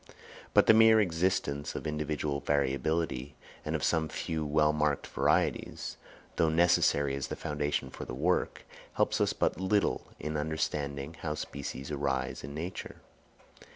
[0.55, 5.95] But the mere existence of individual variability and of some few well marked varieties,
[6.37, 11.35] though necessary as the foundation for the work, helps us but little in understanding how
[11.35, 12.95] species arise in nature.